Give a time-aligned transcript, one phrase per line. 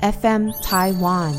[0.00, 1.32] FM Taiwan。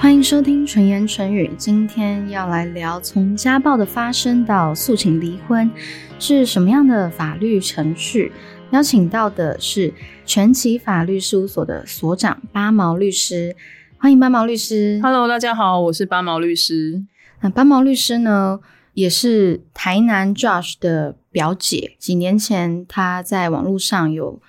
[0.00, 5.70] 欢迎收听纯言纯语，今天要来聊从家暴的发生到诉请离婚
[6.18, 8.32] 是什么样的法律程序。
[8.72, 9.94] 邀请到的是
[10.26, 13.54] 全奇法律事务所的所长八毛律师，
[13.96, 14.98] 欢迎八毛律师。
[15.00, 17.04] Hello，大家好，我是八毛律师。
[17.42, 18.58] 那八毛律师呢，
[18.94, 21.96] 也是台南 Josh 的表姐。
[21.98, 24.40] 几年前，她在网络上有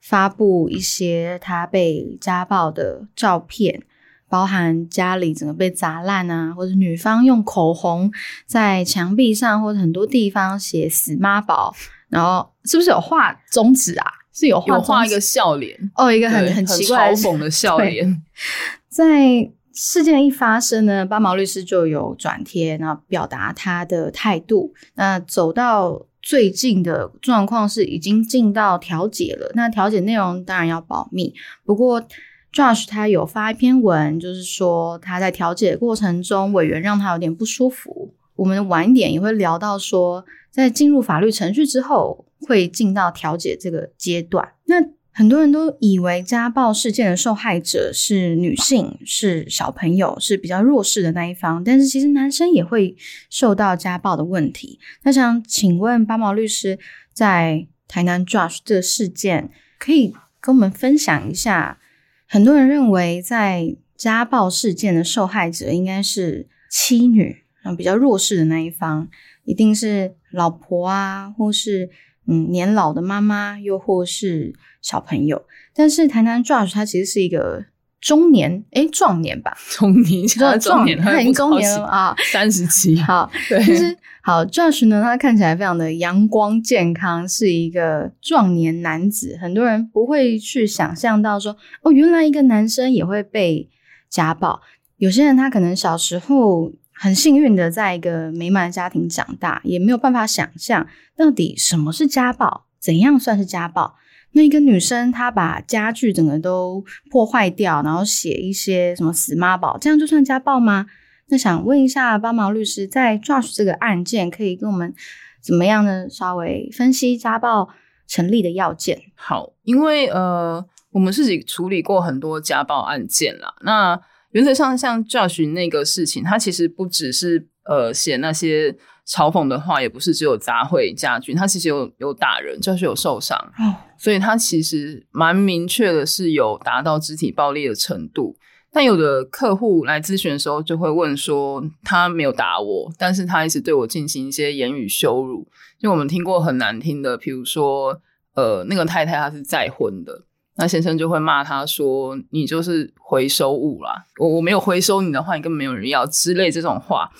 [0.00, 3.82] 发布一些她被家暴的照片，
[4.28, 8.10] 包含家里整个被砸烂啊，或者女方用口红
[8.46, 11.74] 在墙壁上或者很多地方写“死妈宝”，
[12.08, 14.06] 然后是不是有画中指啊？
[14.32, 18.22] 是有画画一个笑脸，哦，一个很很奇怪嘲讽的笑对脸。
[18.88, 24.72] 在事件一发生呢，八毛律师就有转贴，然后表达他的态度。
[24.94, 31.32] 那走到最近的状况是已经进到调解了，那调解内容当然要保密。
[31.64, 32.06] 不过
[32.52, 38.12] Josh 他有发一篇文，就是说他在调解过程中，委员让他有点不舒服。
[38.36, 44.52] 我们晚一点也会聊到说，在进入法律程序之后，会进到调解这个阶段。
[44.66, 44.76] 那
[45.18, 52.96] 很多人都以为家暴事件的受害者是女性，是小朋友，是比较弱势的那一方，但是其实男生也会
[53.28, 54.78] 受到家暴的问题。
[55.02, 56.78] 那想请问八毛律师，
[57.12, 61.80] 在台南 Josh 这个事件，可以跟我们分享一下？
[62.28, 67.42] 很多人认为，在家暴事件的受害者应该是妻女，
[67.76, 69.08] 比较弱势的那一方，
[69.44, 71.90] 一定是老婆啊，或是
[72.28, 75.44] 嗯年老的妈妈，又或是小朋友。
[75.74, 77.64] 但是台南 Josh 他其实是一个
[78.00, 82.96] 中年，诶，壮年吧， 中年，现在 中年，他已经中年了啊，三十七。
[83.00, 89.38] 好， 对，就是好，Josh 呢，他看起来非常的阳光健康，是一个壮年男子。
[89.40, 93.68] 很多人不会去想象到说，哦，原来一个男生也会被
[94.10, 94.60] 家暴。
[94.96, 100.86] 有些人他可能小时候很幸运的在一个美满的家庭长大，也没有办法想象
[101.16, 103.94] 到底什么是家暴，怎样算是家暴。
[104.32, 110.86] 那一个女生，她把家具整个都破坏掉，然后写一些什么死妈宝，这样就算家暴吗？
[111.28, 114.92] 那想问一下帮忙律师，在 Josh 这个案件，可以跟我们
[115.40, 116.08] 怎么样呢？
[116.10, 117.68] 稍微分析家暴
[118.06, 119.00] 成立的要件。
[119.14, 123.54] 好，因为呃，我们自己处理过很多家暴案件了。
[123.62, 124.00] 那
[124.32, 128.72] 原则上，像 Josh 那个事情，他其实不只是呃写那些
[129.06, 133.38] 嘲讽的话，也不是只有砸毁家具，他其实有有打人，Josh 有受伤。
[133.58, 138.36] 哦，所以他其实蛮明确的是有达到肢体暴力的程度。
[138.70, 145.48] 但有的客户来咨询的时候，就会问说，他没有打我，但是他一直对我进行一些言语羞辱。
[145.78, 148.02] 就我们听过很难听的，比如说，
[148.34, 150.24] 呃，那个太太她是再婚的，
[150.58, 157.10] 那先生就会骂他说：“你就是回收物啦，我我没有回收你的话，你根本没有人要之类这种话。”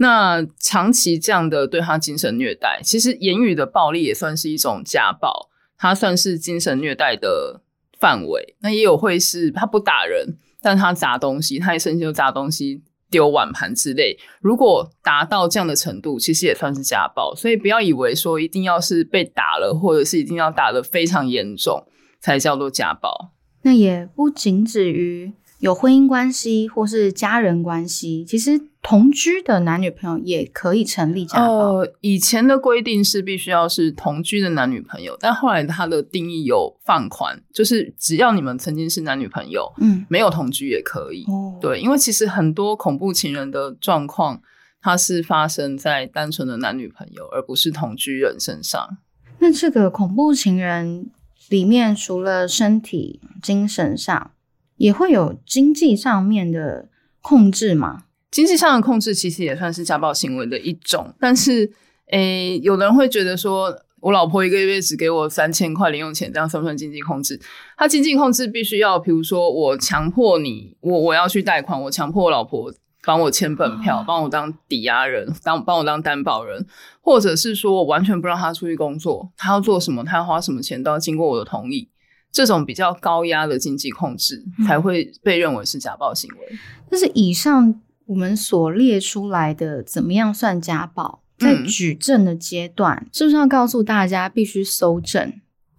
[0.00, 7.62] 那长期这样的对他精神虐待，其实言语的暴力也算是一种家暴，它算是精神虐待的
[7.98, 8.56] 范围。
[8.60, 14.16] 那也有会是他不打人，但他砸东西，他一生气就砸东西、丢碗盘之类。
[14.40, 17.34] 如果达到这样的程度，其实也算是家暴。
[17.34, 21.84] 所以不要以为说一定要是被打了，或者是一定要打得非常严重
[22.20, 23.32] 才叫做家暴。
[23.62, 31.44] 那也不仅止于有婚姻关系或是家人关系，其实同居的男女朋友也可以成立家暴。
[31.46, 41.24] 呃，以前的规定是必须要是同居的男女朋友，但后来它的定义有放宽，就是只要你们曾经是男女朋友，嗯，没有同居也可以。
[41.24, 44.40] 哦，对，因为其实很多恐怖情人的状况，
[44.80, 48.98] 它是发生在单纯的男女朋友，而不是同居人身上。
[49.40, 51.10] 那这个恐怖情人
[51.48, 54.32] 里面，除了身体、精神上，
[54.76, 56.88] 也会有经济上面的
[57.20, 58.04] 控制吗？
[58.30, 61.72] 经济上的控制其实也算是家暴行为的一种，但是，
[62.10, 67.40] 诶，有的人会觉得说，我老婆一个月只给我三千块零用钱，这样算不算经济控制？
[67.76, 72.70] 他经济控制必须要，比如说我强迫你，我我要去贷款，我强迫我老婆
[73.08, 76.66] 帮我签本票，帮我当抵押人，当帮我当担保人，
[77.00, 81.88] 或者是说我完全不让他出去工作，他要做什么，他要花什么钱都要经过我的同意。
[82.30, 86.58] 这种比较高压的经济控制才会被认为是家暴行为。
[86.90, 91.22] 但是以上我们所列出来的，怎么样算家暴？
[91.38, 95.32] 在嗯举证的阶段，是不是要告诉大家必须搜证？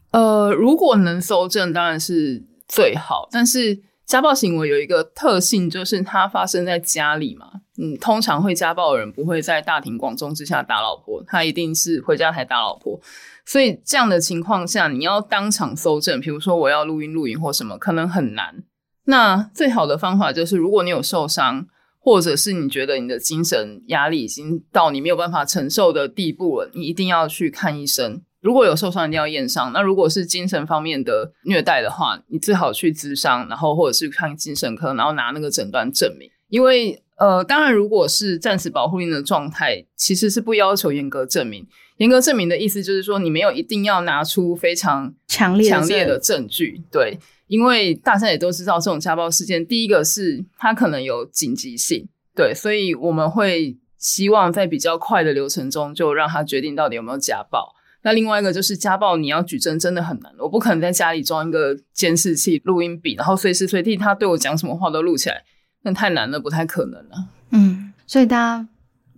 [0.10, 3.28] 呃，如果能搜证，当然是最好。
[3.30, 7.45] 但是家暴行为有一个特性，就是它发生在家里嘛。
[7.77, 13.00] 嗯，通常会家暴的人不会在大庭广众之下打老婆，他一定是回家才打老婆。
[13.45, 18.63] 所以这样的情况下，你要当场搜证，比如说我要录音录影或什么，可能很难。
[19.03, 21.67] 那最好的方法就是，如果你有受伤，
[22.00, 28.23] 或者是你觉得你的精神压力已经到你没有办法承受的地步了，你一定要去看医生。
[28.41, 29.71] 如果有受伤，一定要验伤。
[29.74, 36.30] 那如果是精神方面的虐待的话，你最好去咨商，然后或者是看精神科，然后拿那个诊断证明。
[36.47, 41.68] 因为呃，当然，如果是暂时保护令的状态，其实是不要求严格证明。
[41.97, 46.81] 严格证明的意思就是说，你没有一定要拿出非常强烈强烈的证据。
[46.89, 57.75] 对，因为大家也都知道，这种家暴事件，第一个是它可能有紧急性，对，所以我们会希望在比较快的流程中，就让他决定到底有没有家暴。
[58.01, 60.31] 那另外一个就是家暴，你要举证真的很难。
[60.40, 65.44] 我不可能在家里装一个监视器、录音笔，然后随时随地他对我讲什么话都录起来，
[65.84, 67.28] 那太难了，不太可能了。
[67.51, 68.68] 嗯，所以大家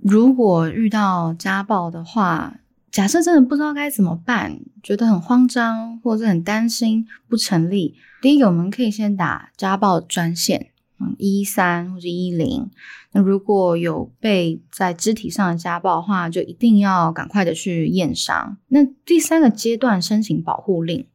[0.01, 2.55] 如果遇到家暴的话，
[2.91, 10.71] 假设真的不知道该怎么办，觉得很慌张或者很担心不成立，第一个我们可以先打家暴专线。
[11.17, 12.69] 一三或者一零，
[13.11, 18.57] 那如果有被在肢体上的家暴的话，就一定要赶快的去验伤。
[18.67, 21.07] 那第三个阶段申请保护令，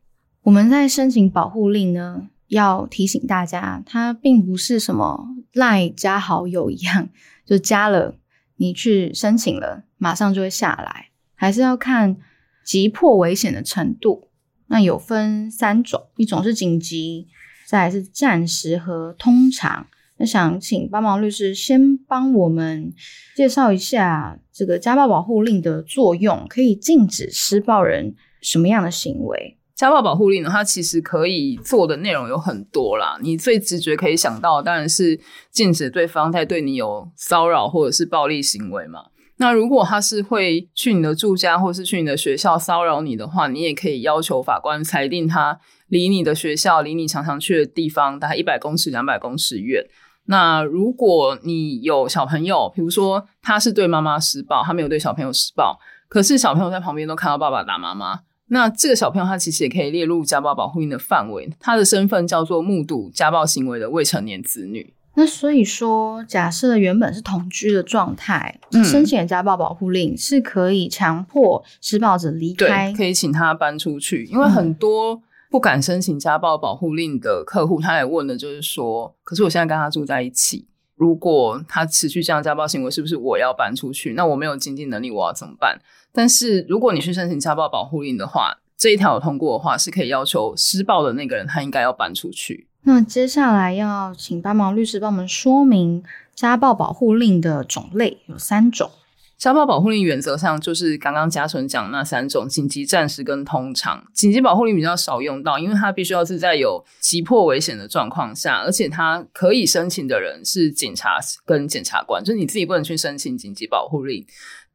[0.43, 7.09] 我们在申请保护令呢，要提醒大家，它并不是什么赖加好友一样，
[7.45, 8.15] 就加了
[8.57, 12.17] 你去申请了，马上就会下来，还是要看
[12.65, 14.29] 急迫危险的程度。
[14.69, 17.29] 那有分三种，一种是紧急。
[17.69, 19.87] 再是暂时和通常，
[20.19, 22.93] 那想请帮忙律师先帮我们
[23.35, 29.59] 介绍一下这个家暴保护令的作用，可以禁止施暴人什么样的行为？
[29.75, 33.19] 家暴保护令呢，它其实可以做的内容有很多啦。
[33.21, 35.21] 你最直觉可以想到，当然是
[35.51, 39.01] 禁止对方在对你有骚扰或者是暴力行为嘛。
[39.39, 45.61] 那如果他是会去你的住家或是去你的学校骚扰你的话，你也可以要求法官裁定他。
[45.89, 49.87] 离你的学校，离你常常去的地方，大概一百公尺、两百公尺远。
[50.25, 55.79] 那如果你有小朋友，比如说他是对妈妈施暴，他没有对小朋友施暴，
[56.09, 61.49] 可是小朋友在旁边都看到爸爸打妈妈，那这个小朋友他其实也可以列入家暴保护令的范围。
[61.61, 64.96] 他的身份叫做目睹家暴行为的未成年子女。
[65.17, 75.23] 那所以说，假设原本是同居的状态，申请家暴保护令是可以强迫施暴者离开，可以请他搬出去，因为很多。
[75.49, 80.67] 不敢申请家暴保护令的客户，他也问的就是说：，可是我现在跟他住在一起，
[80.97, 84.13] 如果他持续这样家暴行为，是不是我要搬出去？
[84.15, 85.81] 那我没有经济能力，我要怎么办？
[86.13, 92.67] 但是如果你去申请家暴保护令的话，这一条通过的话，是可以要求施暴的那个人他应该要搬出去。
[92.89, 96.05] 那接下来要请帮忙律师帮我们说明
[96.37, 98.89] 家暴保护令的种类有三种。
[99.37, 104.05] 家暴保护令原则上就是刚刚嘉纯讲那三种：紧急、暂时跟通常。
[104.15, 114.25] 紧急保护令比较少用到，因为它必须要是在有急迫危险的状况下，而且它可以申请的人是警察跟检察官，就是你自己不能去申请紧急保护令。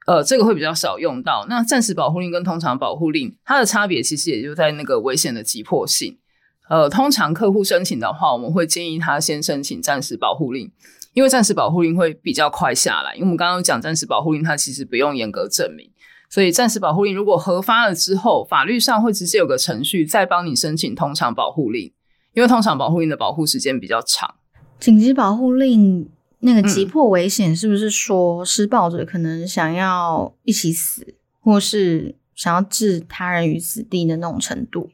[0.06, 1.46] 呃，这个会比较少用到。
[1.48, 6.18] 那暂时保护令跟通常保护令，它的差别其实也就在那个危险的急迫性。
[6.72, 10.72] 呃，通常客户申请的话，我们会建议他先申请暂时保护令。
[11.14, 15.92] 因为暂时保护令会比较快下来，因为我们刚刚讲暂时保护令，它其实不用严格证明，
[16.30, 21.92] 所以暂时保护令如果核发了之后，法律上会直接有个程序再帮你申请通常保护令，
[22.34, 24.36] 因为通常保护令的保护时间比较长。
[24.80, 26.10] 紧急保护令
[26.40, 34.90] 那个急迫危险是不是说施暴者可能想要一起死，或是想要置他人于死地的那种程度？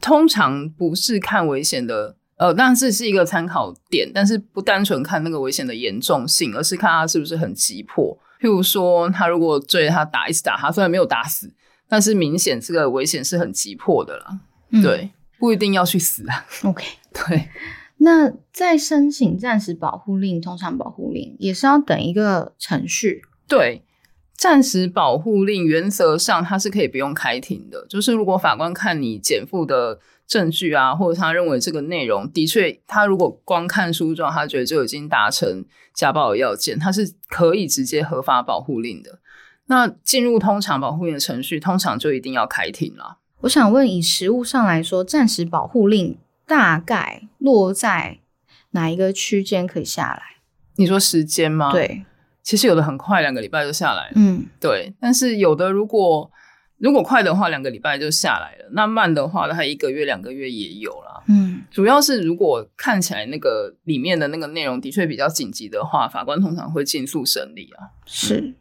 [0.00, 2.16] 通常不是看危险的。
[2.38, 8.16] 呃，但是是一个参考点，但是不单纯看那个危险的严重性，而是看他是不是很急迫。
[8.40, 11.52] 譬如说，他如果追他打，一直打他，虽然没有打死，
[11.88, 14.38] 但是明显这个危险是很急迫的了。
[14.80, 16.46] 对，不一定要去死啊。
[16.62, 17.48] OK， 对。
[17.96, 23.22] 那在申请暂时保护令、通常保护令，也是要等一个程序。
[23.48, 23.82] 对，
[24.38, 29.98] 暂时保护令原则上它是可以不用开庭的，就是如果法官看你减负的。
[30.28, 35.64] 证据啊，或者他认为这个内容的确，他如果光看书状，他觉得就已经达成
[35.94, 39.20] 家暴的要件，他是可以直接合法保护令的。
[39.68, 43.16] 那进入通常保护令的程序，通常就一定要开庭了。
[43.40, 48.18] 我想问，以实物上来说，暂时保护令大概落在
[48.72, 50.22] 哪一个区间可以下来？
[50.76, 51.72] 你说时间吗？
[51.72, 52.04] 对，
[52.48, 54.12] 其实有的很快，两个礼拜就下来了。
[54.14, 54.90] 嗯，对。
[54.98, 56.30] 但是有的如果
[56.78, 61.22] 如果快的话，两个礼拜就下来了；那慢的话，它一个月、两个月也有啦。
[61.26, 67.92] 嗯，主要是如果看起来那个里面的那个内容的确比较紧急的话，法官通常会尽速审理啊。
[68.06, 68.54] 是。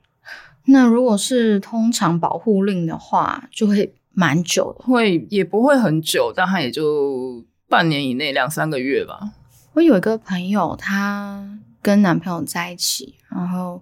[0.66, 9.32] 那如果是通常保护令的话，就会蛮久的，会也不会很久，但它也就半年以内，两三个月吧。
[9.76, 13.82] 我有一个朋友，她跟男朋友在一起，然后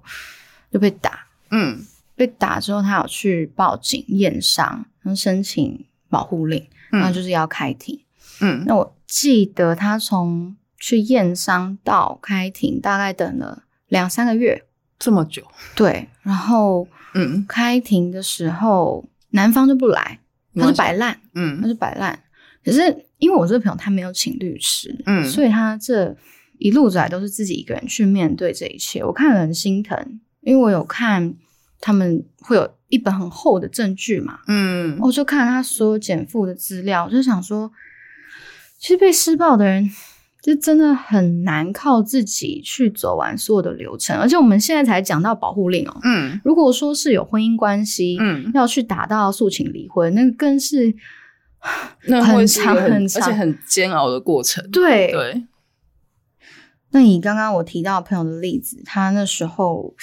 [0.72, 1.86] 就被打，嗯，
[2.16, 8.00] 被打之后，他有去报警验伤，然后申请保护令，然后就是要开庭。
[8.42, 14.66] 嗯，那我记得他从去验伤到开庭，大概等了两三个月。
[14.98, 15.44] 这么久，
[15.76, 20.20] 对，然后嗯开庭的时候，男方就不来，
[20.56, 22.18] 他就摆烂，他嗯就摆烂。
[22.64, 26.16] 可是因为我这个朋友他没有请律师，嗯所以他这
[26.58, 29.04] 一路走来都是自己一个人去面对这一切。
[29.04, 31.34] 我看了很心疼，因为我有看
[31.80, 37.72] 他们会有一本很厚的证据嘛，嗯，我就看他所有减负的资料，我就想说，
[38.80, 39.90] 其实被施暴的人。
[40.46, 45.98] 就真的很难靠自己去走完所有的流程，而且我们现在才讲到保护令哦。
[46.04, 50.94] 嗯如果说是有婚姻关系，嗯，要去打到诉请离婚，那更是
[52.04, 54.64] 那会长很长而且很煎熬的过程。
[54.70, 55.12] 对。
[55.12, 55.44] 对，
[56.96, 59.94] 那以刚刚我提到朋友的例子，他那时候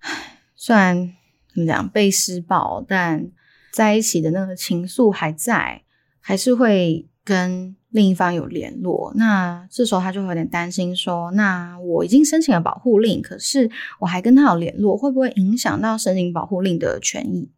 [0.00, 1.12] 唉虽然
[1.54, 3.30] 怎么讲被施暴，但
[3.72, 5.82] 在一起的那个情愫还在，
[6.20, 9.12] 还是会跟另一方有联络。
[9.14, 17.48] 那这时候他就会有点担心说，那我已经申请了保护令，可是我还跟他有联络，会不会影响到申请保护令的权益？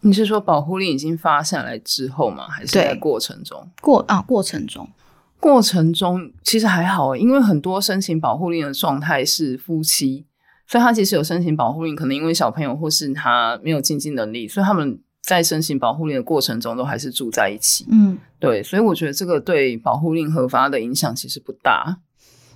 [0.00, 2.48] 你是说保护令已经发下来之后吗？
[2.48, 3.70] 还是在对过程中？
[3.80, 4.88] 过啊过程中，
[5.38, 10.26] 过程中其实还好欸，因为很多申请保护令的状态是夫妻，
[10.66, 17.86] 所以他其实有申请保护令，可能因为小朋友或是他没有经济能力，所以他们在申请保护令的过程中都还是住在一起。
[17.90, 21.98] 嗯，对，所以我觉得这个对保护令核发的影响其实不大。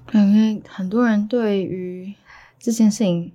[0.06, 2.12] 对因为很多人对于
[2.58, 3.30] 这件事情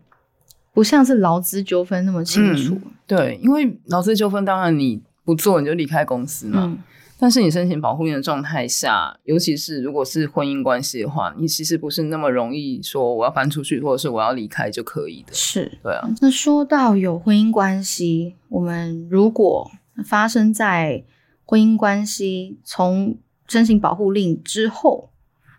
[0.74, 2.78] 不像是劳资纠纷那么清楚。
[3.08, 6.64] 对，因为劳资纠纷，当然你不做你就离开公司嘛。
[6.66, 6.80] 嗯
[7.18, 15.34] 但是你申请保护令的状态下，尤其是如果是婚姻关系的话，你其实不是那么容易说我要搬出去，或者是我要离开就可以的。
[15.34, 15.80] 是。
[15.82, 19.72] 对啊，那说到有婚姻关系，我们如果
[20.04, 21.06] 发生在
[21.46, 23.18] 婚姻关系从
[23.48, 25.12] 申请保护令之后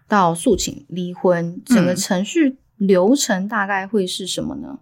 [0.07, 4.81] 到诉请离婚，整个嗯程序流程大概会是什么呢？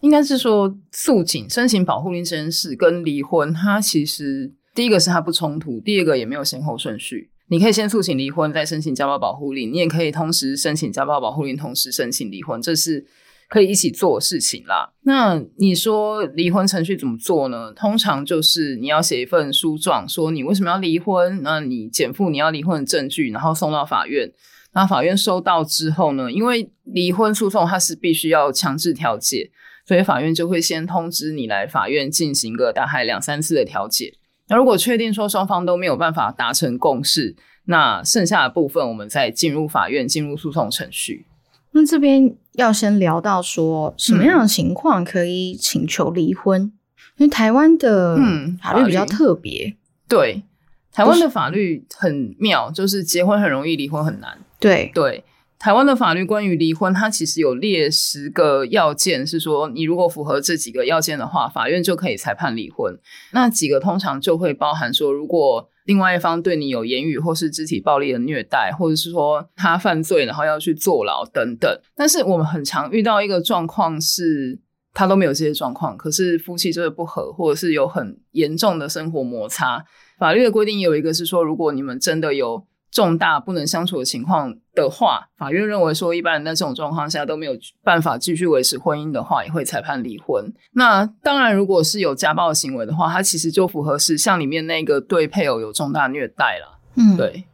[0.00, 7.32] 应该是说诉请申请保护令这件事跟离婚，它其实第一个是它不冲突，第二个也没有先后顺序。
[7.48, 13.04] 你可以先诉请离婚，再申请家暴保护令，你也可以同时申请家暴保护令，同时申请离婚，这是
[13.48, 14.92] 可以一起做事情啦。
[15.02, 17.72] 那你说离婚程序怎么做呢？
[17.72, 24.30] 通常就是你要写一份诉状，说你为什么要离婚，那你减负你要离婚的证据，然后送到法院。
[24.74, 29.50] 那法院收到之后呢，因为离婚诉讼它是必须要强制调解，
[29.84, 34.14] 所以法院就会先通知你来法院进行个大概两三次的调解。
[34.48, 41.26] 那如果确定说双方都没有办法达成共识，那剩下的部分我们再进入法院进入诉讼程序。
[41.72, 46.72] 那这边要先聊到说什么样的情况可以请求离婚，
[47.18, 49.76] 因为台湾的嗯法律比较特别，
[50.08, 50.42] 对，
[50.90, 54.38] 台湾的法律很妙，就是结婚很容易，离婚很难。
[54.58, 55.22] 对，对，
[55.58, 62.96] 台湾的法律关于离婚，它其实有列十个要件，是说你如果符合这几个要件的话，法院就可以裁判离婚。
[63.32, 71.80] 那几个通常就会包含说，如果另外一方对你有言语或是肢体暴力的虐待，或者是说他犯罪然后要去坐牢等等。
[71.96, 74.60] 但是我们很常遇到一个状况是。
[74.94, 79.84] 他都没有这些状况，可是夫妻就是不和，或者是有很严重的生活摩擦。
[80.18, 90.52] 法律的规定有一个是说，如果你们真的有重大不能相处的情况的话，法院认为说一般人在这种状况下都没有办法继续维持婚姻的话，也会裁判离婚。
[90.72, 96.78] 那当然，如果是有家暴行为的话，它其实就符合是像里面那个对配偶有重大虐待了。
[96.94, 97.16] 嗯，。
[97.16, 97.44] 对，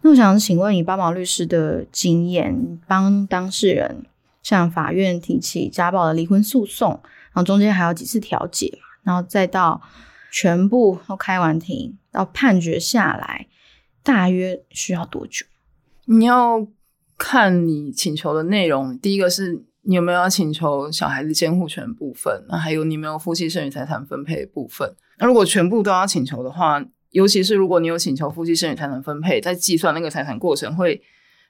[0.00, 4.04] 那我想请问以八毛律师的经验，帮当事人
[4.42, 6.90] 向法院提起家暴的离婚诉讼，
[7.32, 9.80] 然后中间还有几次调解，然后再到
[10.30, 13.46] 全部都开完庭到判决下来，
[14.02, 15.46] 大约需要多久？
[16.06, 16.66] 你要
[17.16, 18.98] 看你请求的内容。
[18.98, 24.94] 第一个是你有没有要请求小孩子监护权部分，那还有你有没有夫妻剩余财产分配的部分。
[25.18, 31.00] 那如果全部都要请求的话，尤其是如果你有请求夫妻剩余财产分配，在计算那个财产过程会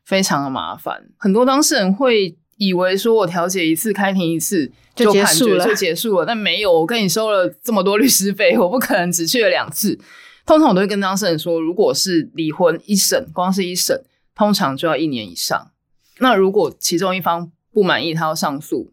[0.04, 1.02] 非常的麻烦。
[1.16, 9.98] 很多当事人会以为说我调解一次、开庭一次就结束了就结束了，但没有，我跟你收了这么多律师费， 我不可能只去了两次。
[10.44, 14.02] 通常我都会跟当事人说，如果是离婚一审，光是一审，
[14.34, 15.70] 通常就要一年以上。
[16.18, 18.92] 那如果其中一方不满意，他要上诉，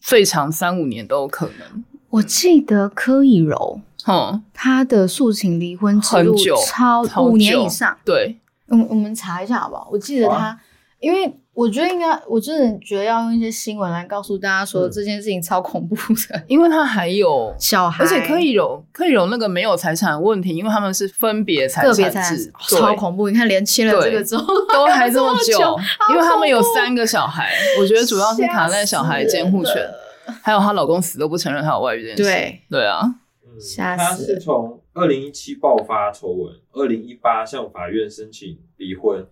[0.00, 1.84] 最长三五年都有可能。
[2.10, 7.98] 我记得柯以柔嗯，她的诉请离婚之路超超五年以上。
[8.04, 8.38] 对，
[8.68, 9.88] 我们我们查一下好不好？
[9.90, 10.60] 我记得他，
[11.00, 16.42] 因为我觉得应该，我真的觉得要用一些新闻来告诉大家说嗯这件事情超恐怖的。
[16.48, 23.30] 因为他还有 小孩，而且可以有可以有那个没有财产问题，因为他们是分别财产制，对超恐怖。
[23.30, 25.78] 你看，连签了这个之后都还这么 久，
[26.10, 29.88] 因为他们有三个小孩，我觉得主要是卡在小孩监护权，
[30.42, 32.22] 还有她老公死都不承认她有外遇这件事。
[32.24, 33.00] 对对啊，
[33.46, 39.24] 嗯吓他死是从二零一七爆发丑闻，二零一八向法院申请离婚，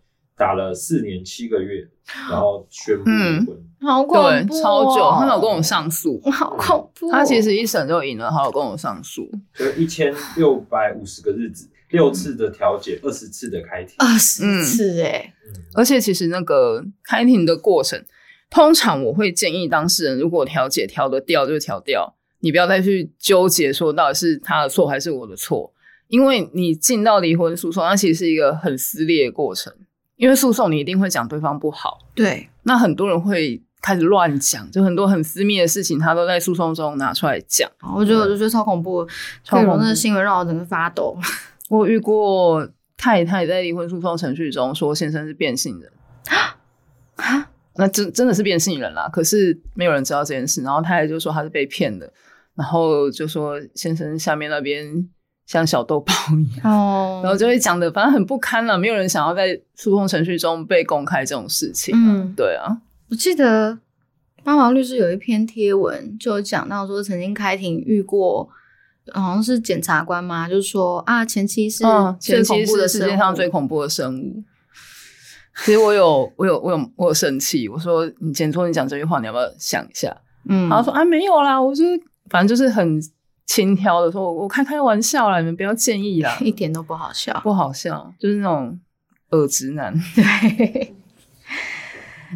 [0.43, 1.87] 打了四年七个月，
[2.29, 3.57] 然后宣布离婚。
[3.81, 4.17] 好恐
[4.49, 7.13] 怖、，哦，超久，他老跟我上诉， 好恐怖、哦。
[7.13, 9.31] 她其实一审就赢了，他老跟我上诉。
[9.55, 13.95] 就一千六百五十个日子，六次的调解，二十次的开庭。
[13.99, 18.05] 二十次哎、嗯而且其实那个开庭的过程，
[18.51, 25.73] 通常我会建议当事人，如果调解调得掉就调掉，你不要再去纠结说到底是他的错还是我的错，
[26.09, 29.73] 因为你进到离婚诉讼，它其实是一个很撕裂的过程，
[30.23, 37.69] 因为诉讼你一定会讲对方不好，对，那很多人会开始乱讲，就很多很私密的事情，他都在诉讼中拿出来讲。
[37.93, 39.05] 我觉得我就觉得超恐怖，
[39.43, 41.19] 超恐怖那个新闻让我整个发抖。
[41.69, 42.65] 我遇过
[42.97, 45.91] 太太在离婚诉讼程序中说先生是变性人。
[47.17, 50.63] 啊，那真真的是变性人啦，可是没有人知道这件事。
[50.63, 52.09] 然后太太就说他是被骗的，
[52.55, 54.87] 然后就说先生下面那边
[55.53, 61.95] 像小豆包一样，哦，然后就会讲的反正很不堪了，没有人想要在诉讼程序中被公开这种事情。
[61.95, 62.79] 嗯，对啊，
[63.11, 63.79] 我记得
[64.43, 68.49] 八毛律师有一篇贴文，就有讲到说曾经开庭遇过，
[69.13, 71.85] 好像是检察官嘛，就是说啊，前妻是
[72.19, 74.43] 前期恐怖的是世界上最恐怖的生物。
[75.67, 77.69] 其实我有，我有，我有，我有生气。
[77.69, 80.17] 我说：“你检说你讲这句话，你要不要想一下？”
[80.49, 81.91] 嗯，然后他说：“啊，没有啦，我就是
[82.31, 82.99] 反正就是很
[83.55, 86.35] 轻佻的说，我我开开玩笑啦，你们不要介意啦。
[86.41, 87.39] ”一点都不好笑。
[87.43, 88.81] 不好笑，就是那种
[89.29, 89.93] 恶直男。
[90.17, 90.95] 对，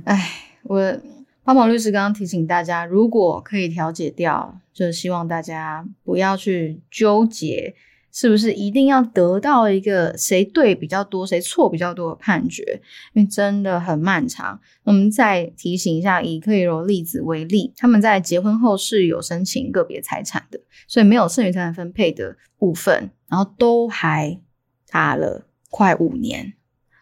[0.05, 0.31] 哎，
[0.64, 1.00] 我
[1.42, 7.74] 花宝律师刚刚提醒大家，如果可以调解掉，就希望大家不要去纠结
[8.16, 12.81] 是不是一定要得到一个谁对比较多、谁错比较多的判决，
[13.12, 14.59] 因为真的很漫长。
[14.85, 24.40] 我们再提醒一下，以柯以柔例子为例，他们在结婚后是有申请个别财产的，所以没有剩余财产分配的部分，然后都还
[24.88, 26.55] 打了快五年。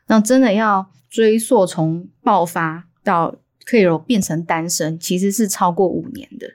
[0.09, 6.49] 那真的要追溯从爆发到柯以柔变成单身，其实是超过五年的。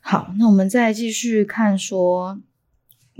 [0.00, 2.40] 好，那我们再继续看说，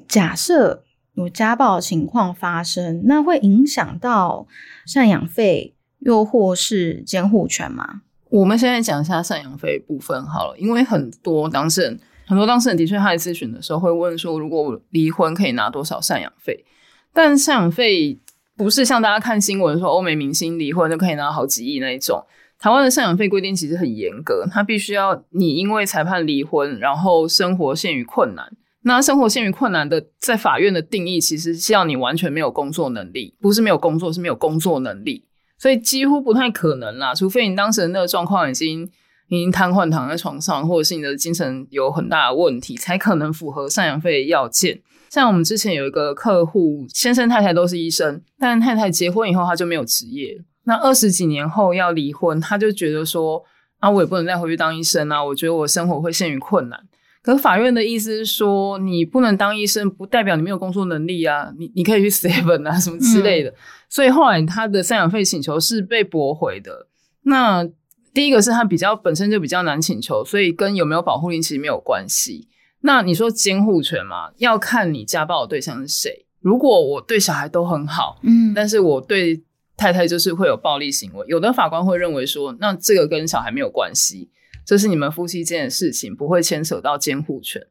[0.06, 0.84] 假设
[1.14, 4.46] 有家暴情况发生，那会影响到
[4.86, 8.02] 赡养费又或是监护权吗？
[8.30, 16.64] 我们现在讲一下赡养费部分好了，因为很多当事人，很多当事人的确他在咨询的时候会问说，如果我离婚可以拿多少赡养费？
[17.12, 18.18] 但赡养费
[18.56, 22.24] 不是像大家看新闻说欧美明星离婚就可以拿好几亿那一种。
[22.58, 28.52] 台湾的赡养费规定其实很严格，它必须要你因为裁判离婚，然后生活陷于困难。
[28.88, 35.26] 那生活陷于困难的，在法院的定义其实是要你完全没有工作能力，不是没有工作，是没有工作能力。
[35.58, 38.88] 所以几乎不太可能啦，除非你当时的那个状况已经
[39.28, 44.80] 已经瘫痪躺在床上，或者是你的精神有很大的问题，才可能符合赡养费的要件。
[45.10, 53.42] 像我们之前有一个客户，先生太太都是医生，但太太结婚以后他就没有职业，那二十几年后要离婚，他就觉得说
[53.80, 56.80] 啊，我也不能再回去当医生啊，我觉得我生活会陷于困难。
[57.22, 63.52] 可是法院的意思是说，你不能当医生，不代表你没有工作能力啊，你你可以去 seven 啊什么之类的。
[63.88, 66.86] 所以后来他的赡养费请求是被驳回的。
[67.22, 67.68] 那
[68.14, 72.48] 第一个是他比较本身就比较难请求，所以跟有没有保护令其实没有关系。
[72.80, 76.26] 那你说监护权嘛，要看你家暴的对象是谁。
[76.40, 79.42] 如果我对小孩都很好，嗯但是我对
[79.76, 84.30] 太太就是会有暴力行为，有的法官会认为说，那这个跟小孩没有关系，
[84.68, 87.66] 这是你们夫妻间的事情，不会牵扯到监护权。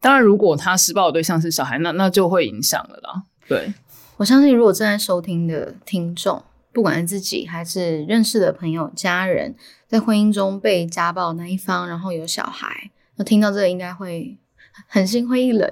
[0.00, 3.24] 当然，如果他施暴的对象是小孩，那那就会影响了啦。
[3.46, 3.74] 对，
[4.16, 9.54] 我相信，如果正在收听的听众，不管是自己还是认识的朋友、家人，
[9.86, 14.38] 在婚姻中被家暴那一方，然后有小孩，那听到这个应该会
[14.86, 15.70] 很心灰意冷，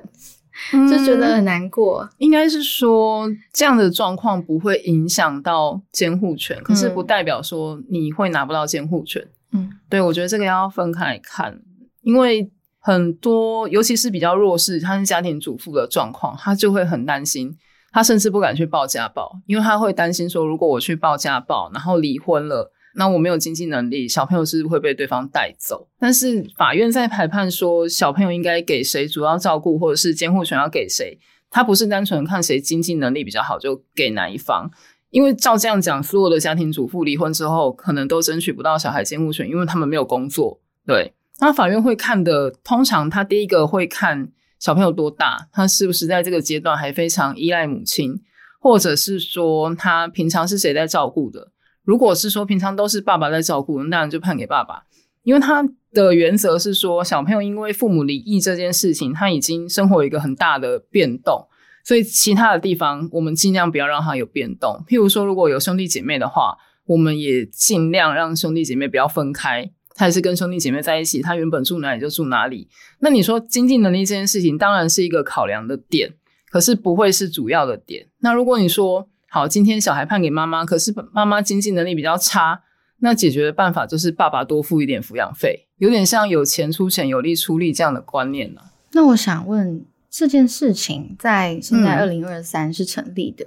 [0.91, 2.07] 就觉得很难过。
[2.19, 9.27] 应该是说这样的状况不会影响到监护权，可是嗯不代表说你会拿不到监护权。
[9.53, 11.61] 嗯，对我觉得这个要分开看，
[12.03, 17.57] 因为很多尤其是比较弱势，他是家庭主妇的状况，他就会很担心，
[17.93, 22.73] 他甚至不敢去报家暴，因为他会担心说，如果我去报家暴，然后离婚了。
[22.99, 25.87] 那我没有经济能力，小朋友是会被对方带走。
[25.99, 31.19] 但是法院在裁判说小朋友应该给谁主要照顾，或者是监护权要给谁，
[31.51, 34.71] 他不是单纯看谁经济能力比较好就给哪一方。
[35.17, 40.61] 因为照这样讲，所有的家庭主妇离婚之后，可能都争取不到小孩监护权，因为他们没有工作。
[40.85, 48.21] 对，那法院会看的，通常他第一个会看小朋友多大，他是不是在这个阶段还非常依赖母亲，
[48.61, 51.51] 或者是说他平常是谁在照顾的。
[51.83, 54.83] 如果是说平常都是爸爸在照顾，那当然就判给爸爸，
[55.23, 61.49] 因为他的原则是说，小朋友因为父母离异这件事情，他已经生活一个很大的变动，
[61.87, 64.83] 所以其他的地方我们尽量不要让他有变动。
[64.89, 72.69] 譬如说，如果有兄弟姐妹的话，我们也尽量让兄弟姐妹不要分开，他也是跟兄弟姐妹在一起，他原本住哪里就住哪里。
[72.99, 76.13] 那你说经济能力这件事情，当然是一个考量的点，
[76.51, 78.09] 可是不会是主要的点。
[78.19, 82.63] 那如果你说，好，今天小孩判给妈妈，可是妈妈经济能力比较差，
[82.99, 88.61] 那解决的办法就是爸爸多付一点抚养费，有点像有钱出钱，有力出力这样的观念呢。
[88.93, 89.85] 那我想问，
[90.17, 93.45] 这件事情在现在二零二三是成立的，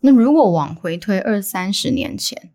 [0.00, 2.50] 那如果往回推二三十年前，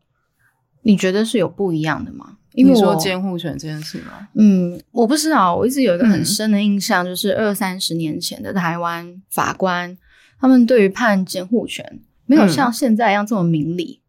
[0.82, 2.40] 你觉得是有不一样的吗？
[2.56, 4.28] 因为说监护权这件事吗？
[4.34, 9.98] 嗯，我不知道，我一直有一个很深的印象，就是二三十年前的台湾法官，
[10.42, 12.02] 他们对于判监护权。
[12.26, 14.02] 没有像现在一样这么明理。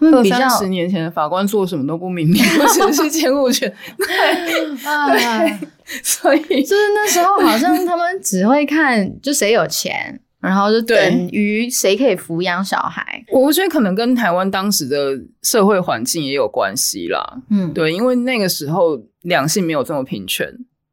[0.00, 3.72] 二三十年前的法官做什么都不明理，不只是监护权。
[3.98, 5.68] 对，
[6.02, 13.24] 所以就是那时候好像他们只会看就谁有钱，然后就等于谁可以抚养小孩。
[13.32, 17.40] 我觉得可能跟台湾当时的社会环境也有关系啦。
[17.50, 20.46] 嗯，对，因为那个时候两性没有这么平权，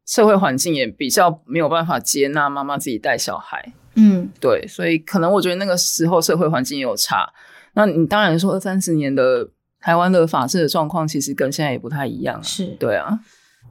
[0.07, 3.73] 社会环境也比较没有办法接纳妈妈自己带小孩。
[3.95, 7.31] 嗯，对，所以可能我觉得那个时候社会环境也有差。
[7.75, 12.43] 那你当然说二三十年的台湾的法治的状况，其实跟现在也不太一样。
[12.43, 13.19] 是对啊。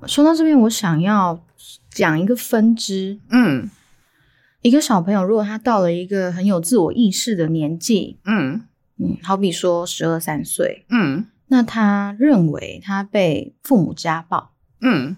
[0.07, 1.43] 说到这边，我想要
[1.90, 3.19] 讲一个分支。
[3.31, 3.71] 嗯，
[4.61, 8.62] 一个小朋友如果他到了一个很有自我意识的年纪，嗯
[8.99, 15.17] 嗯，好比说十二三岁，嗯，那他认为他被父母家暴，嗯，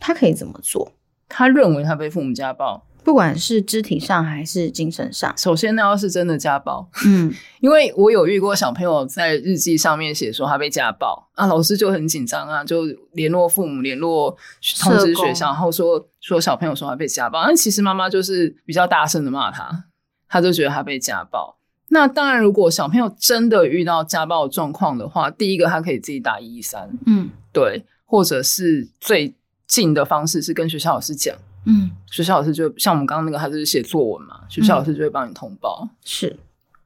[0.00, 0.92] 他可以怎么做？
[1.28, 2.86] 他认为他被父母家暴。
[3.06, 14.36] 不管是肢体上还是精神上，首先那要是真的家暴，嗯， 因为我有遇过小朋友在日记上面写说他被家暴啊，老师就很紧张啊，就联络父母，联络
[14.80, 19.84] 通知学校，然后说说小朋友说他被家暴，但其实妈妈就是比较大声的骂他，
[20.28, 21.56] 他就觉得他被家暴。
[21.90, 29.32] 那当然，如果小朋友真的遇到家暴状况的话，第一个他可以自己打一一三，嗯，对，或者是最
[29.68, 31.36] 近的方式是跟学校老师讲。
[31.66, 35.88] 嗯，学校老师就像我们刚刚那个，他就是写作文嘛，学校老师就会帮你通报。
[36.04, 36.36] 是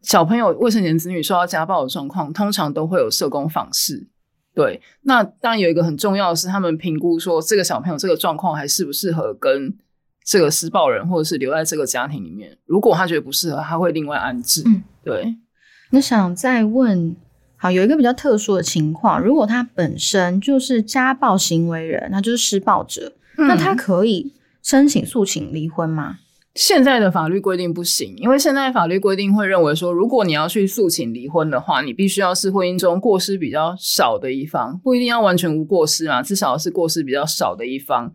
[0.01, 4.09] 小朋友未成年子女受到家暴的状况，通常都会有社工访视。
[4.55, 9.77] 对，那当然有一个很重要的是，他们评估说这个小朋友这个状况还适不适合跟
[10.25, 12.57] 这个施暴人，或者是留在这个家庭里面。
[12.65, 14.63] 如果他觉得不适合，他会另外安置。
[14.67, 15.37] 嗯，对。
[15.91, 17.15] 那想再问，
[17.57, 24.33] 好，有一个比较特殊的情况，如果他本身就是家暴行为人，那就是施暴者，那他可以。
[24.63, 26.17] 申请诉请离婚吗？
[26.55, 38.13] 现在的法律规定不行，因为现在法律规定会认为说，如果你要去诉请离婚的话，你必须要是婚姻中过失比较少的一方，不一定要完全无过失啊，至少是过失比较少的一方。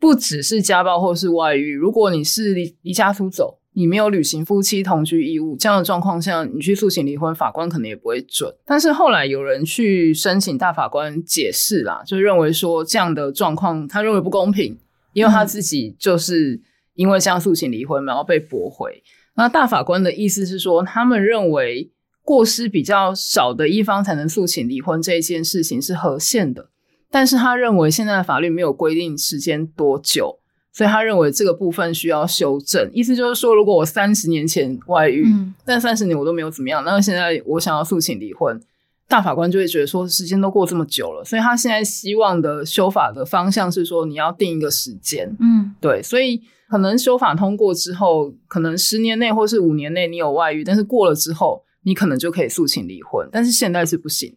[0.00, 8.50] 不只是家暴或是外遇，如果你是离离家出走，你没有履行夫妻同居义务这样的状况下，你去诉请离婚，法官可能也不会准。
[8.64, 14.78] 但是后来有人去申请大法官解释啦，就认为说这样的状况，他认为不公平。
[15.18, 16.60] 因为他自己就是
[16.94, 19.02] 因为这样诉请离婚，然后被驳回。
[19.34, 21.90] 那大法官的意思是说，他们认为
[22.24, 26.70] 过失比较少的一方才能诉请离婚这一件事情是合宪的，
[27.10, 30.38] 但是他认为现在的法律没有规定时间多久，
[30.72, 32.90] 所以他认为这个部分需要修正。
[32.92, 35.26] 意思就是说，如果我三十年前外遇，
[35.64, 38.60] 但三十年我都没有怎么样，那现在我想要诉请离婚。
[39.08, 54.36] 大法官就会觉得说，时间都过这么久了，所以他现在希望的修法的方向是说，你要定一个时间，嗯，对，所以可能修法通过之后，可能十年内或是五年内你有外遇，但是过了之后，你可能就可以诉请离婚，但是现在是不行。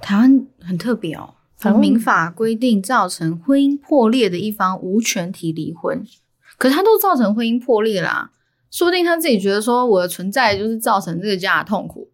[0.00, 1.34] 台湾很特别哦，
[1.78, 6.04] 民法规定造成婚姻破裂的一方无权提离婚，
[6.58, 8.32] 可是他都造成婚姻破裂啦，
[8.68, 12.10] 说不定他自己觉得说，我的存在就是造成这个家的痛苦。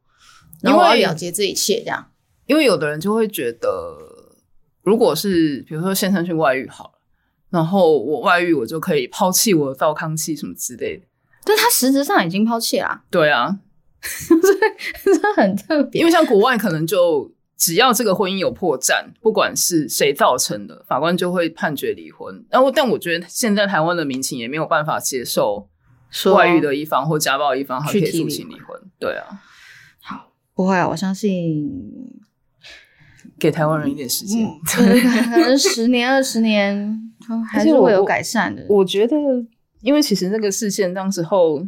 [0.62, 2.11] 然后我要了结这一切，这样，
[2.47, 3.97] 因为有的人就会觉得，
[4.83, 6.90] 如果是比如说先生去外遇好了，
[7.51, 11.05] 然后我外遇，我就可以抛弃我的糟糠妻什么之类的。
[11.44, 13.59] 但他实质上已经抛弃啦，对啊，
[15.05, 16.01] 这很特别。
[16.01, 22.44] 因为像国外可能就只要这个婚姻有破绽，不管是谁造成的，法官就会判决离婚。
[22.51, 25.68] 然后，但我觉得现在台湾的民情也没有办法接受
[26.11, 28.79] 说外遇的一方或家暴一方还可以诉请离婚。
[28.99, 29.37] 对啊，好，
[30.59, 31.71] 不会啊，我相信，
[33.38, 34.44] 给台湾人一点时间。
[34.66, 36.77] 可能十年、二十年，
[37.31, 38.66] 嗯还是会有改善的。
[38.68, 39.14] 我觉得，
[39.83, 41.61] 因为其实那个事件当时候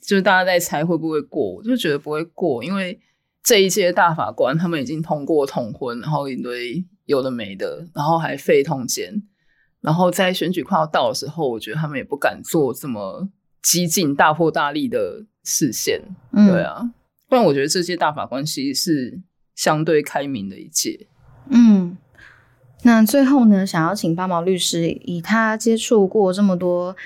[0.00, 2.98] 就是大家在猜会不会过，我就觉得不会过，因为
[3.42, 9.22] 这一届大法官他们已经通过同婚，然后一堆有的没的，然后还废通奸，
[9.82, 13.28] 然后在选举快要到的时候，我觉得他们也不敢做这么
[13.62, 16.00] 激进、大破大立的视线。
[16.32, 16.90] 嗯对，啊，
[17.28, 19.20] 不然我觉得这届大法官其实是
[19.54, 21.06] 相对开明的一届。
[21.50, 21.96] 嗯。
[22.84, 26.96] 那最后呢，想要请八毛律师，以他接触过这么多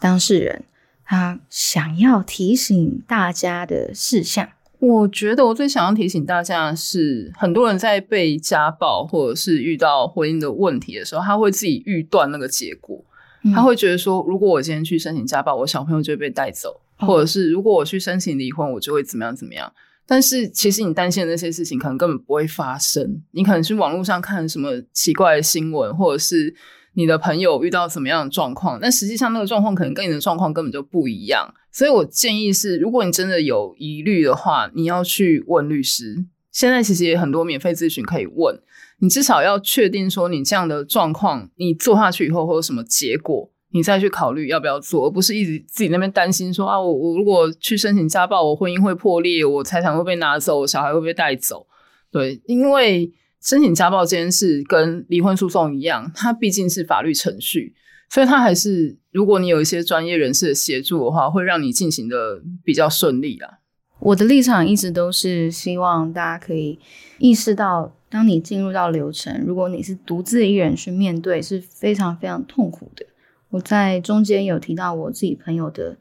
[0.00, 0.64] 当事人，
[1.04, 4.48] 他想要提醒大家的事项。
[4.80, 13.04] 我觉得我最想要提醒大家的是，很多人在被家暴或者是遇到婚姻的问题的时候，他会自己预断那个结果，
[13.44, 19.72] 嗯他会觉得说，如果我今天去申请家暴，我小朋友就会被带走，哦或者是如果我去申请离婚，我就会怎么样怎么样。
[20.06, 23.22] 但是其实你担心的那些事情，可能根本不会发生。
[23.30, 26.52] 你可能去网络上看什么奇怪的新闻，或者是
[26.94, 31.54] 你的朋友遇到什么样的状况，但实际上那个状况可能跟你的状况根本就不一样。
[31.70, 36.24] 所以我建议是，如果你真的有疑虑的话，你要去问律师。
[36.50, 38.60] 现在其实也很多免费咨询可以问，
[38.98, 51.66] 你至少要确定说你这样的状况，你做下去以后会有什么结果，你再去考虑要不要做，而不是一直自己那边担心说啊，我我如果去申请家暴，我婚姻会破裂，我财产会被拿走，我小孩会被带走。
[52.10, 57.74] 对，因为申请家暴这件事跟离婚诉讼一样，它毕竟是法律程序，
[58.10, 63.60] 所以它还是如果你有一些专业人士的协助的话，会让你进行的比较顺利啦。
[64.00, 66.78] 我的立场一直都是希望大家可以
[67.18, 73.06] 意识到，当你进入到流程，如果你是独自一人去面对，是非常非常痛苦的。
[73.50, 75.98] 我在中间有提到我自己朋友的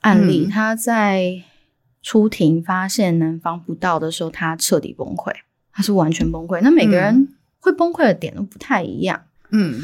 [0.00, 1.42] 案例，嗯他在
[2.02, 5.32] 出庭发现男方不到的时候，他彻底崩溃，
[5.72, 6.60] 他是完全崩溃。
[6.62, 9.24] 那每个人会崩溃的点都不太一样。
[9.50, 9.80] 嗯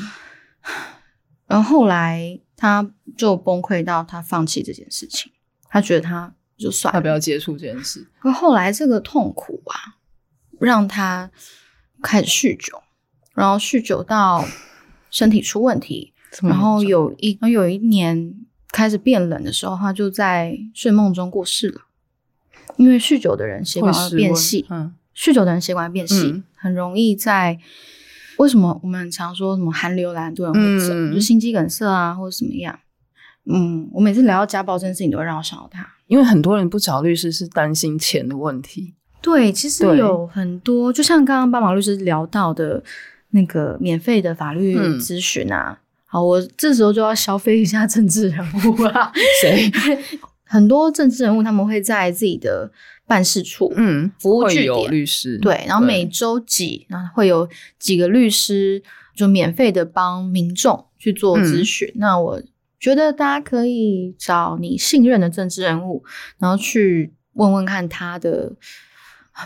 [1.47, 5.33] 然后后来他就崩溃到他放弃这件事情，
[5.69, 8.07] 他觉得他就算了要不要接触这件事？
[8.21, 9.97] 可后来这个痛苦啊，
[10.59, 11.31] 让他
[12.03, 12.83] 开始酗酒，
[13.35, 14.45] 然后酗酒到
[15.11, 18.35] 身体出问题，然后有一有一年
[18.71, 21.83] 开始变冷的时候，他就在睡梦中过世了。
[22.77, 27.59] 因为酗酒的人血管变细，嗯酗酒的人血管会变细，嗯很容易在
[28.37, 32.79] 为什么我们很常说什么寒流来，很多人会嗯整，就心肌梗塞啊，或者怎么样。
[33.51, 35.85] 嗯，我每次聊到家暴这件事情，都会让我想到他。
[36.07, 38.95] 因为很多人不找律师是担心钱的问题。
[39.21, 42.85] 对，其实有很多，就像刚刚巴马律师聊到的
[43.31, 45.81] 那个免费的法律嗯咨询啊。
[46.11, 49.13] 好，我这时候就要消费一下政治人物啊。
[49.43, 49.71] 谁？
[50.51, 52.73] 很多政治人物他们会在自己的
[53.07, 55.37] 办事处，嗯，服务据点律师。
[55.37, 57.47] 对，然后每周几，然后会有
[57.79, 58.83] 几个律师
[59.15, 61.93] 就免费的帮民众去做咨询。
[61.97, 62.43] 那我
[62.81, 66.03] 觉得大家可以找你信任的政治人物，
[66.39, 68.55] 然后去问问看他的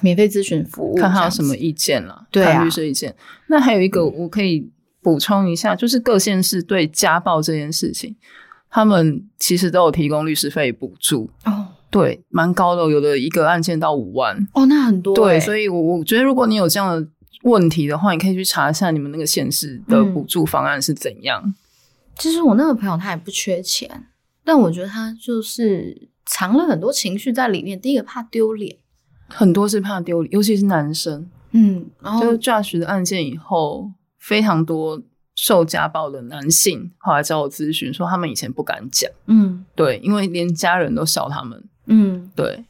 [0.02, 3.12] 免费咨询服务，看他有什么意见了，对啊看律师意见。
[3.48, 4.70] 那还有一个我可以
[5.02, 8.14] 补充一下，就是各县市对家暴这件事情，
[8.70, 14.34] 他们其实都有提供律师费补助，哦对，蛮高的，有的一个案件到五万。
[14.54, 17.06] 哦，那很多对，欸所以我我觉得如果你有这样的
[17.42, 21.54] 问题的话，你可以去查一下你们那个县市的嗯补助方案是怎样。
[22.16, 24.06] 其实我那个朋友他也不缺钱，
[24.44, 27.78] 但我觉得他就是藏了很多情绪在里面。
[27.78, 28.76] 第一个怕丢脸，
[29.28, 31.28] 很多是怕丢脸，尤其是男生。
[31.50, 33.90] 嗯，然后就是 Josh 的案件以后，
[34.22, 35.02] 非常多
[35.34, 42.64] 受家暴的男性后来找我咨询，说他们以前不敢讲，嗯对，因为连家人都笑他们，嗯，对，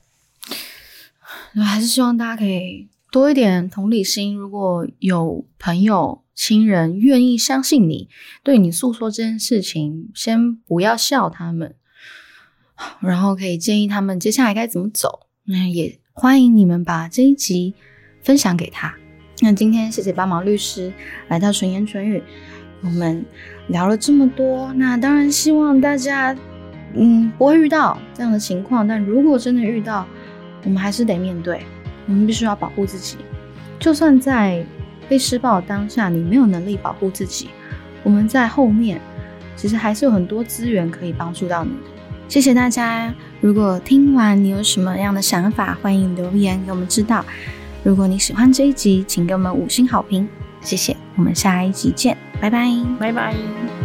[1.62, 4.34] 还是希望大家可以多一点同理心。
[4.34, 8.08] 如果有朋友、亲人愿意相信你，
[8.42, 11.74] 对你诉说这件事情，先不要笑他们，
[13.00, 15.26] 然后可以建议他们接下来该怎么走。
[15.44, 17.74] 那也欢迎你们把这一集
[18.22, 19.01] 分享给他。
[19.42, 20.92] 那今天，谢谢八毛律师
[21.26, 22.22] 来到纯言纯语。
[22.80, 23.24] 我们
[23.66, 26.32] 聊了这么多，那当然希望大家
[26.94, 28.86] 嗯不会遇到这样的情况。
[28.86, 30.06] 但如果真的遇到，
[30.62, 31.60] 我们还是得面对，
[32.06, 33.16] 我们必须要保护自己。
[33.80, 34.64] 就算在
[35.08, 37.48] 被施暴当下，你没有能力保护自己，
[38.04, 39.00] 我们在后面
[39.56, 41.90] 其实还是有很多资源可以帮助到你的。
[42.28, 47.24] 谢谢大家，如果听完你有什么样的想法，欢迎留言给我们知道。
[47.82, 50.28] 如果你喜欢这一集请给我们五星好评。
[50.62, 52.70] 谢谢我们下一集见拜拜。
[52.98, 53.81] 拜拜。